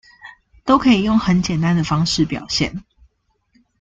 [0.65, 2.83] 都可以用很簡單的方式表現